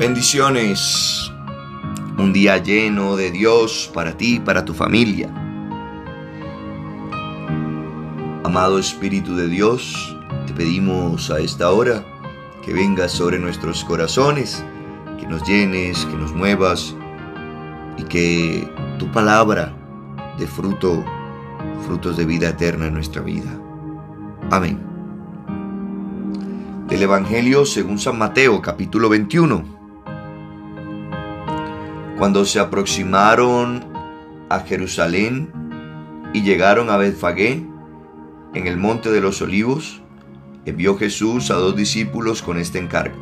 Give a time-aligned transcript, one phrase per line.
[0.00, 1.30] Bendiciones.
[2.16, 5.28] Un día lleno de Dios para ti y para tu familia.
[8.42, 10.16] Amado Espíritu de Dios,
[10.46, 12.02] te pedimos a esta hora
[12.64, 14.64] que vengas sobre nuestros corazones,
[15.18, 16.96] que nos llenes, que nos muevas
[17.98, 18.66] y que
[18.98, 19.76] tu palabra
[20.38, 21.04] dé fruto,
[21.86, 23.50] frutos de vida eterna en nuestra vida.
[24.50, 24.80] Amén.
[26.88, 29.79] Del Evangelio según San Mateo, capítulo 21.
[32.20, 33.82] Cuando se aproximaron
[34.50, 35.50] a Jerusalén
[36.34, 37.64] y llegaron a Betfagé,
[38.52, 40.02] en el monte de los olivos,
[40.66, 43.16] envió Jesús a dos discípulos con este encargo.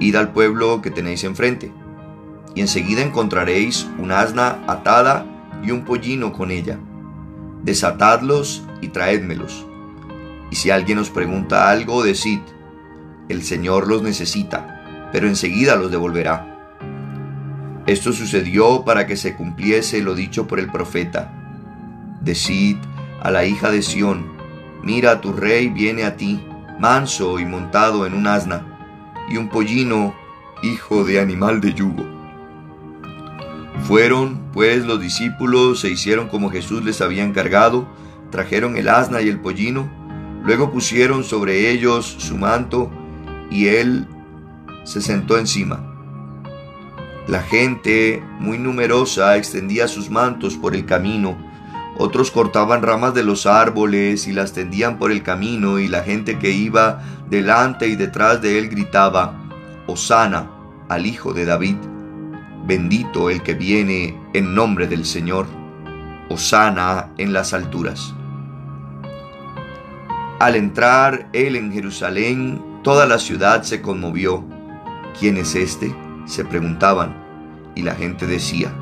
[0.00, 1.72] Id al pueblo que tenéis enfrente,
[2.54, 5.24] y enseguida encontraréis un asna atada
[5.64, 6.78] y un pollino con ella.
[7.62, 9.64] Desatadlos y traédmelos.
[10.50, 12.40] Y si alguien os pregunta algo, decid,
[13.30, 16.57] el Señor los necesita, pero enseguida los devolverá.
[17.88, 21.32] Esto sucedió para que se cumpliese lo dicho por el profeta.
[22.20, 22.76] Decid
[23.22, 24.26] a la hija de Sión,
[24.82, 26.38] mira tu rey viene a ti,
[26.78, 28.62] manso y montado en un asna,
[29.30, 30.14] y un pollino,
[30.62, 32.04] hijo de animal de yugo.
[33.84, 37.88] Fueron, pues, los discípulos, se hicieron como Jesús les había encargado,
[38.30, 39.88] trajeron el asna y el pollino,
[40.44, 42.90] luego pusieron sobre ellos su manto,
[43.50, 44.06] y él
[44.84, 45.87] se sentó encima.
[47.28, 51.36] La gente, muy numerosa, extendía sus mantos por el camino.
[51.98, 56.38] Otros cortaban ramas de los árboles y las tendían por el camino y la gente
[56.38, 59.34] que iba delante y detrás de él gritaba,
[59.86, 60.48] Osana
[60.88, 61.76] al Hijo de David,
[62.66, 65.46] bendito el que viene en nombre del Señor,
[66.30, 68.14] Osana en las alturas.
[70.40, 74.46] Al entrar él en Jerusalén, toda la ciudad se conmovió.
[75.18, 75.94] ¿Quién es este?
[76.28, 77.26] Se preguntaban,
[77.74, 78.72] y la gente decía,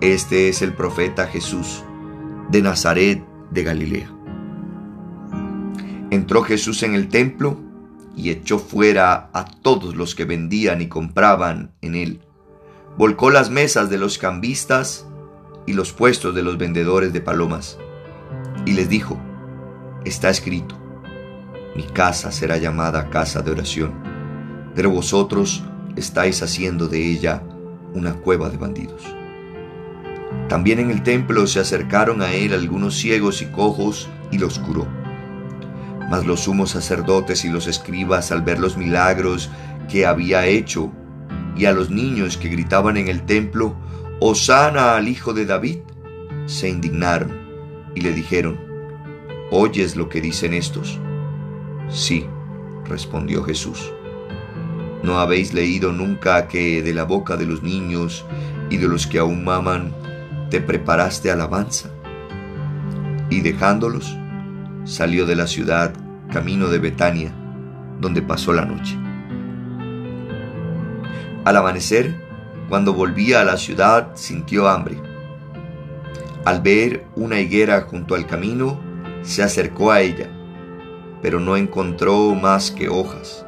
[0.00, 1.82] Este es el profeta Jesús,
[2.50, 4.10] de Nazaret de Galilea.
[6.10, 7.58] Entró Jesús en el templo
[8.16, 12.20] y echó fuera a todos los que vendían y compraban en él.
[12.96, 15.06] Volcó las mesas de los cambistas
[15.66, 17.78] y los puestos de los vendedores de palomas.
[18.66, 19.18] Y les dijo,
[20.04, 20.74] está escrito,
[21.76, 23.92] mi casa será llamada casa de oración,
[24.74, 25.62] pero vosotros
[25.98, 27.42] estáis haciendo de ella
[27.94, 29.02] una cueva de bandidos.
[30.48, 34.86] También en el templo se acercaron a él algunos ciegos y cojos y los curó.
[36.10, 39.50] Mas los sumos sacerdotes y los escribas al ver los milagros
[39.90, 40.90] que había hecho
[41.56, 43.76] y a los niños que gritaban en el templo,
[44.20, 45.78] Osana al Hijo de David,
[46.46, 47.36] se indignaron
[47.94, 48.58] y le dijeron,
[49.50, 50.98] ¿oyes lo que dicen estos?
[51.90, 52.26] Sí,
[52.84, 53.92] respondió Jesús.
[55.02, 58.24] ¿No habéis leído nunca que de la boca de los niños
[58.68, 59.94] y de los que aún maman
[60.50, 61.90] te preparaste alabanza?
[63.30, 64.16] Y dejándolos,
[64.84, 65.94] salió de la ciudad
[66.32, 67.32] camino de Betania,
[68.00, 68.96] donde pasó la noche.
[71.44, 72.20] Al amanecer,
[72.68, 75.00] cuando volvía a la ciudad, sintió hambre.
[76.44, 78.80] Al ver una higuera junto al camino,
[79.22, 80.28] se acercó a ella,
[81.22, 83.44] pero no encontró más que hojas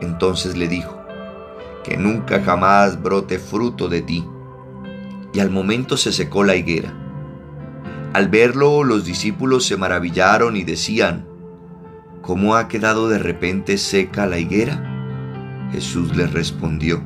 [0.00, 0.98] entonces le dijo,
[1.88, 4.24] que nunca jamás brote fruto de ti.
[5.32, 6.92] Y al momento se secó la higuera.
[8.12, 11.26] Al verlo los discípulos se maravillaron y decían,
[12.22, 14.84] ¿cómo ha quedado de repente seca la higuera?
[15.72, 17.02] Jesús les respondió,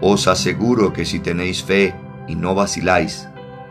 [0.00, 1.94] os aseguro que si tenéis fe
[2.26, 3.28] y no vaciláis,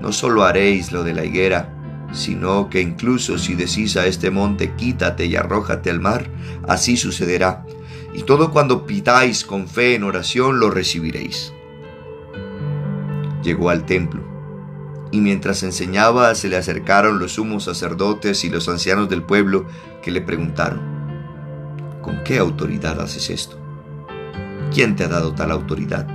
[0.00, 1.68] no solo haréis lo de la higuera,
[2.12, 6.26] sino que incluso si decís a este monte, quítate y arrójate al mar,
[6.66, 7.64] así sucederá
[8.14, 11.52] y todo cuando pidáis con fe en oración lo recibiréis.
[13.42, 14.22] Llegó al templo,
[15.10, 19.66] y mientras enseñaba se le acercaron los sumos sacerdotes y los ancianos del pueblo
[20.02, 20.80] que le preguntaron,
[22.02, 23.58] ¿con qué autoridad haces esto?
[24.72, 26.06] ¿Quién te ha dado tal autoridad?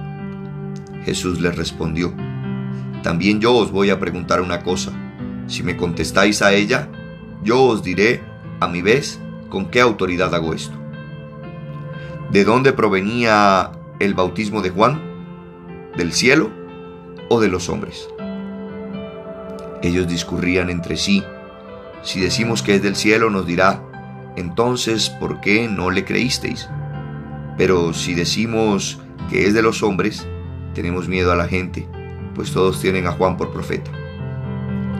[1.04, 2.14] Jesús les respondió,
[3.04, 4.92] también yo os voy a preguntar una cosa.
[5.48, 6.90] Si me contestáis a ella,
[7.44, 8.22] yo os diré
[8.60, 9.20] a mi vez
[9.50, 10.76] con qué autoridad hago esto.
[12.32, 15.02] ¿De dónde provenía el bautismo de Juan?
[15.96, 16.52] ¿Del cielo
[17.30, 18.10] o de los hombres?
[19.82, 21.24] Ellos discurrían entre sí.
[22.02, 23.82] Si decimos que es del cielo, nos dirá,
[24.36, 26.68] entonces, ¿por qué no le creísteis?
[27.58, 30.28] Pero si decimos que es de los hombres,
[30.74, 31.88] tenemos miedo a la gente,
[32.36, 33.90] pues todos tienen a Juan por profeta.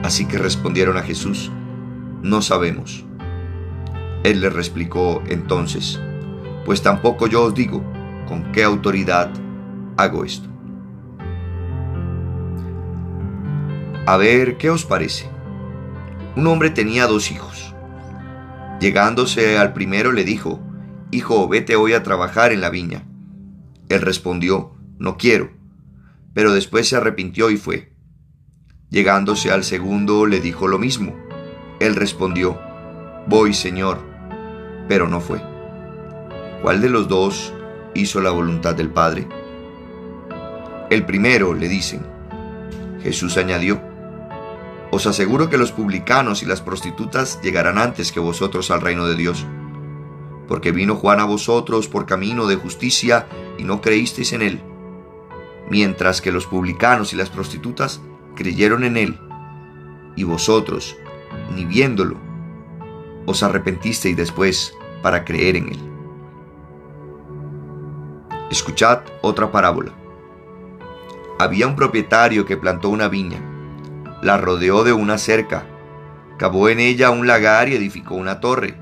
[0.02, 1.52] Así que respondieron a Jesús,
[2.22, 3.04] no sabemos.
[4.24, 6.00] Él les replicó entonces,
[6.68, 7.82] pues tampoco yo os digo,
[8.26, 9.30] con qué autoridad
[9.96, 10.50] hago esto.
[14.04, 15.30] A ver, ¿qué os parece?
[16.36, 17.74] Un hombre tenía dos hijos.
[18.82, 20.60] Llegándose al primero le dijo,
[21.10, 23.02] Hijo, vete hoy a trabajar en la viña.
[23.88, 25.50] Él respondió, No quiero.
[26.34, 27.94] Pero después se arrepintió y fue.
[28.90, 31.16] Llegándose al segundo le dijo lo mismo.
[31.80, 32.60] Él respondió,
[33.26, 34.00] Voy, Señor,
[34.86, 35.40] pero no fue.
[36.62, 37.52] ¿Cuál de los dos
[37.94, 39.28] hizo la voluntad del Padre?
[40.90, 42.04] El primero, le dicen.
[43.02, 43.80] Jesús añadió,
[44.90, 49.14] Os aseguro que los publicanos y las prostitutas llegarán antes que vosotros al reino de
[49.14, 49.46] Dios.
[50.48, 54.60] Porque vino Juan a vosotros por camino de justicia y no creísteis en él,
[55.70, 58.00] mientras que los publicanos y las prostitutas
[58.34, 59.20] creyeron en él,
[60.16, 60.96] y vosotros,
[61.54, 62.16] ni viéndolo,
[63.26, 65.87] os arrepentisteis después para creer en él.
[68.50, 69.92] Escuchad otra parábola.
[71.38, 73.38] Había un propietario que plantó una viña,
[74.22, 75.66] la rodeó de una cerca,
[76.38, 78.74] cavó en ella un lagar y edificó una torre.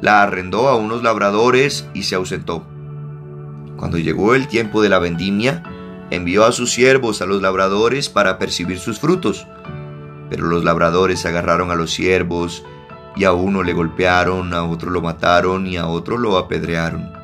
[0.00, 2.66] La arrendó a unos labradores y se ausentó.
[3.76, 5.62] Cuando llegó el tiempo de la vendimia,
[6.10, 9.46] envió a sus siervos a los labradores para percibir sus frutos.
[10.28, 12.64] Pero los labradores agarraron a los siervos
[13.14, 17.21] y a uno le golpearon, a otro lo mataron y a otro lo apedrearon.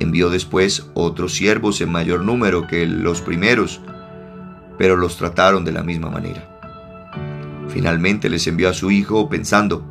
[0.00, 3.80] Envió después otros siervos en mayor número que los primeros,
[4.78, 6.58] pero los trataron de la misma manera.
[7.68, 9.84] Finalmente les envió a su hijo pensando,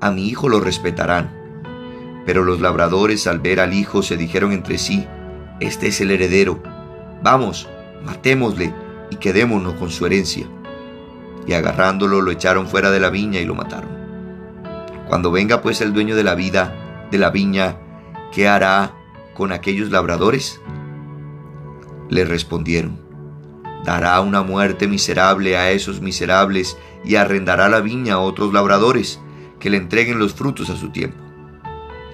[0.00, 1.30] a mi hijo lo respetarán.
[2.24, 5.06] Pero los labradores al ver al hijo se dijeron entre sí,
[5.60, 6.62] este es el heredero,
[7.22, 7.68] vamos,
[8.06, 8.74] matémosle
[9.10, 10.46] y quedémonos con su herencia.
[11.46, 13.90] Y agarrándolo lo echaron fuera de la viña y lo mataron.
[15.08, 17.76] Cuando venga pues el dueño de la vida, de la viña,
[18.32, 18.94] ¿qué hará
[19.34, 20.60] con aquellos labradores?
[22.08, 23.00] Le respondieron,
[23.84, 29.20] dará una muerte miserable a esos miserables y arrendará la viña a otros labradores
[29.58, 31.18] que le entreguen los frutos a su tiempo.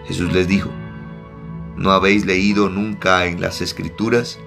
[0.06, 0.70] Jesús les dijo,
[1.76, 4.38] ¿no habéis leído nunca en las escrituras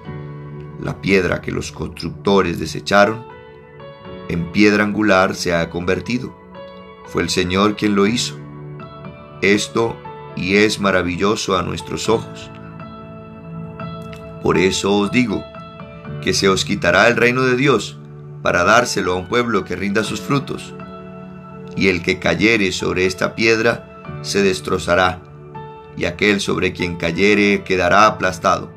[0.80, 3.24] la piedra que los constructores desecharon?
[4.28, 6.36] En piedra angular se ha convertido.
[7.06, 8.36] Fue el Señor quien lo hizo.
[9.42, 9.96] Esto
[10.36, 12.50] y es maravilloso a nuestros ojos.
[14.42, 15.44] Por eso os digo,
[16.22, 17.98] que se os quitará el reino de Dios
[18.42, 20.74] para dárselo a un pueblo que rinda sus frutos.
[21.76, 25.20] Y el que cayere sobre esta piedra se destrozará,
[25.96, 28.70] y aquel sobre quien cayere quedará aplastado.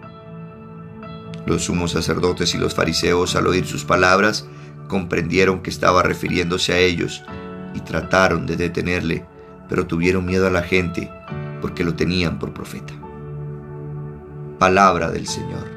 [1.46, 4.48] Los sumos sacerdotes y los fariseos al oír sus palabras
[4.88, 7.24] comprendieron que estaba refiriéndose a ellos
[7.74, 9.26] y trataron de detenerle,
[9.68, 11.12] pero tuvieron miedo a la gente
[11.62, 12.94] porque lo tenían por profeta.
[14.66, 15.70] Palabra del Señor.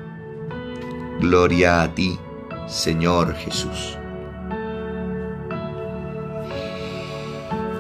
[1.21, 2.19] Gloria a ti,
[2.67, 3.99] Señor Jesús.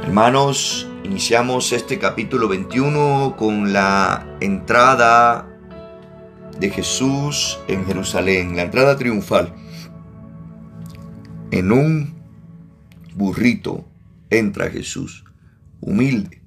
[0.02, 5.49] Hermanos, iniciamos este capítulo 21 con la entrada
[6.60, 9.55] de Jesús en Jerusalén, la entrada triunfal.
[11.50, 12.22] En un
[13.14, 13.88] burrito
[14.28, 15.25] entra Jesús,
[15.81, 16.43] humilde,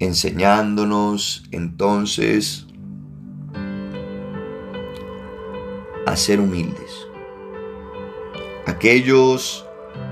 [0.00, 2.66] enseñándonos entonces
[6.10, 7.06] a ser humildes.
[8.66, 9.64] Aquellos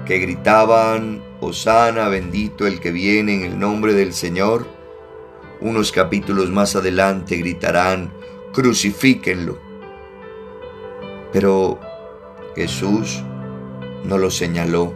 [0.07, 4.67] que gritaban, Osana, bendito el que viene en el nombre del Señor,
[5.61, 8.13] unos capítulos más adelante gritarán,
[8.53, 9.59] crucifíquenlo.
[11.33, 11.81] Pero
[12.55, 13.23] Jesús
[14.05, 14.95] no lo señaló.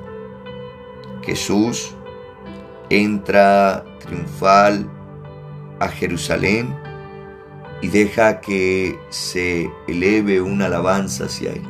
[1.22, 1.94] Jesús
[2.90, 4.88] entra triunfal
[5.80, 6.81] a Jerusalén
[7.82, 11.62] y deja que se eleve una alabanza hacia Él.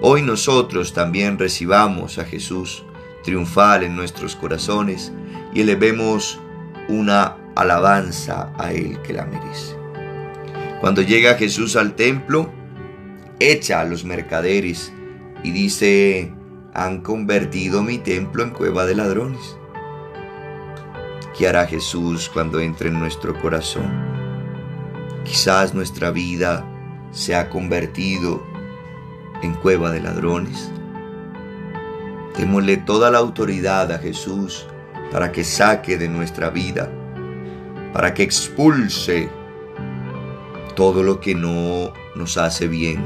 [0.00, 2.84] Hoy nosotros también recibamos a Jesús
[3.22, 5.12] triunfal en nuestros corazones
[5.54, 6.40] y elevemos
[6.88, 9.76] una alabanza a Él que la merece.
[10.80, 12.50] Cuando llega Jesús al templo,
[13.38, 14.92] echa a los mercaderes
[15.44, 16.32] y dice,
[16.74, 19.58] han convertido mi templo en cueva de ladrones.
[21.36, 24.21] ¿Qué hará Jesús cuando entre en nuestro corazón?
[25.24, 26.66] Quizás nuestra vida
[27.12, 28.42] se ha convertido
[29.42, 30.72] en cueva de ladrones.
[32.36, 34.66] Démosle toda la autoridad a Jesús
[35.10, 36.90] para que saque de nuestra vida,
[37.92, 39.28] para que expulse
[40.74, 43.04] todo lo que no nos hace bien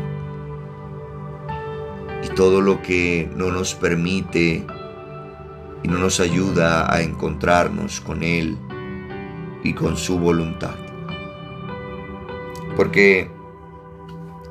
[2.23, 4.65] y todo lo que no nos permite
[5.83, 8.57] y no nos ayuda a encontrarnos con Él
[9.65, 10.86] y con su voluntad.
[12.77, 13.31] Porque,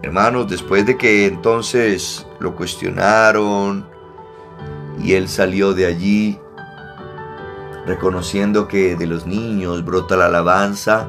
[0.01, 3.88] hermanos, después de que entonces lo cuestionaron
[5.00, 6.39] y él salió de allí
[7.86, 11.08] reconociendo que de los niños brota la alabanza,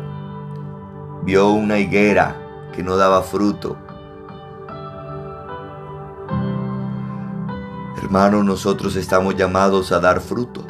[1.22, 2.36] vio una higuera
[2.74, 3.78] que no daba fruto.
[7.96, 10.64] Hermanos, nosotros estamos llamados a dar fruto.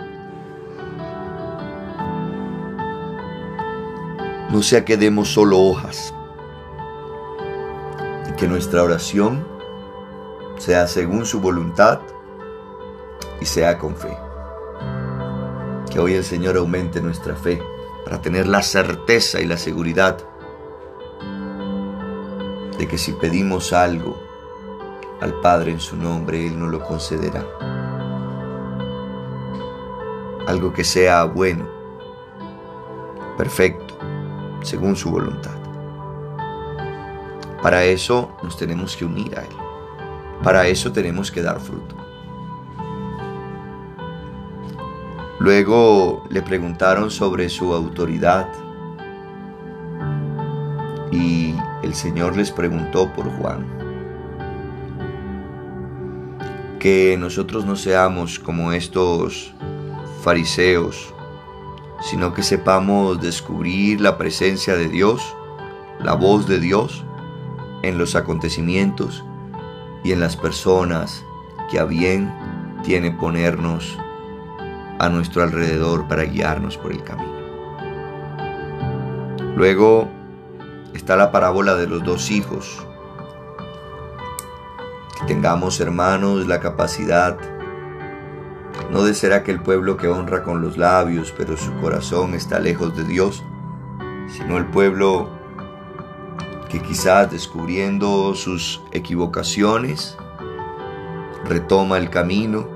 [4.50, 6.14] No sea que demos solo hojas
[8.28, 9.46] y que nuestra oración
[10.58, 12.00] sea según su voluntad
[13.40, 14.16] y sea con fe.
[15.90, 17.62] Que hoy el Señor aumente nuestra fe
[18.04, 20.18] para tener la certeza y la seguridad
[22.78, 24.16] de que si pedimos algo
[25.20, 27.44] al Padre en su nombre, Él nos lo concederá.
[30.46, 31.66] Algo que sea bueno,
[33.36, 33.96] perfecto,
[34.62, 35.65] según su voluntad.
[37.62, 39.56] Para eso nos tenemos que unir a Él.
[40.42, 41.96] Para eso tenemos que dar fruto.
[45.38, 48.48] Luego le preguntaron sobre su autoridad
[51.10, 53.66] y el Señor les preguntó por Juan.
[56.78, 59.54] Que nosotros no seamos como estos
[60.22, 61.14] fariseos,
[62.00, 65.22] sino que sepamos descubrir la presencia de Dios,
[66.00, 67.05] la voz de Dios
[67.82, 69.24] en los acontecimientos
[70.04, 71.24] y en las personas
[71.70, 72.32] que a bien
[72.84, 73.98] tiene ponernos
[74.98, 77.36] a nuestro alrededor para guiarnos por el camino.
[79.56, 80.08] Luego
[80.94, 82.84] está la parábola de los dos hijos.
[85.18, 87.38] Que tengamos, hermanos, la capacidad
[88.90, 92.96] no de ser aquel pueblo que honra con los labios, pero su corazón está lejos
[92.96, 93.42] de Dios,
[94.28, 95.28] sino el pueblo
[96.68, 100.16] que quizás descubriendo sus equivocaciones,
[101.44, 102.68] retoma el camino,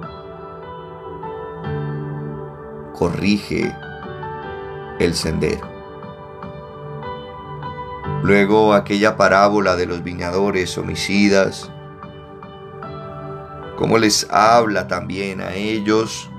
[2.94, 3.74] corrige
[4.98, 5.68] el sendero.
[8.22, 11.70] Luego aquella parábola de los viñadores homicidas,
[13.76, 16.30] cómo les habla también a ellos,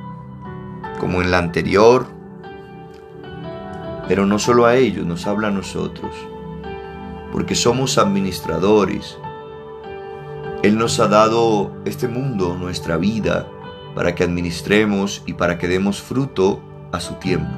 [0.99, 2.05] como en la anterior,
[4.07, 6.13] pero no solo a ellos, nos habla a nosotros,
[7.31, 9.17] porque somos administradores.
[10.63, 13.47] Él nos ha dado este mundo, nuestra vida,
[13.95, 16.61] para que administremos y para que demos fruto
[16.91, 17.51] a su tiempo.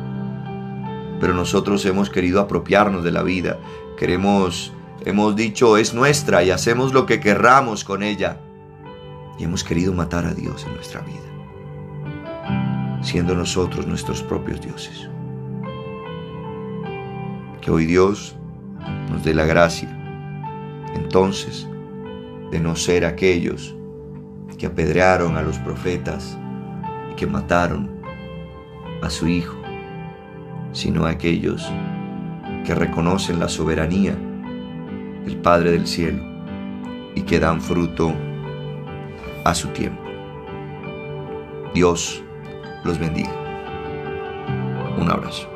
[1.19, 3.59] Pero nosotros hemos querido apropiarnos de la vida
[3.97, 4.73] Queremos,
[5.05, 8.39] hemos dicho, es nuestra y hacemos lo que querramos con ella.
[9.37, 11.21] Y hemos querido matar a Dios en nuestra vida,
[13.01, 15.09] siendo nosotros nuestros propios dioses.
[17.61, 18.35] Que hoy Dios
[19.10, 19.89] nos dé la gracia,
[20.95, 21.67] entonces,
[22.51, 23.75] de no ser aquellos
[24.57, 26.38] que apedrearon a los profetas
[27.12, 27.89] y que mataron
[29.01, 29.57] a su Hijo,
[30.72, 31.69] sino aquellos
[32.65, 34.15] que reconocen la soberanía
[35.25, 36.24] del Padre del Cielo
[37.15, 38.13] y que dan fruto
[39.43, 40.01] a su tiempo.
[41.74, 42.24] Dios
[42.83, 43.33] los bendiga.
[44.98, 45.52] Un abrazo.